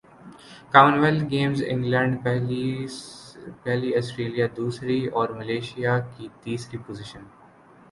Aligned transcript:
common 0.73 0.95
wealth 0.99 1.25
Games 1.31 1.61
England 1.67 2.13
پہلی 2.23 2.87
Australia 4.01 4.47
دوسری 4.57 4.99
اور 5.07 5.29
ملائشیا 5.39 5.97
کی 6.11 6.27
تیسری 6.43 6.77
پوزیشن 6.87 7.23